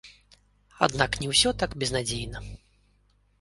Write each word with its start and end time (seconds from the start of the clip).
Аднак 0.87 1.11
не 1.23 1.27
ўсё 1.33 1.53
так 1.65 1.77
безнадзейна. 1.85 2.43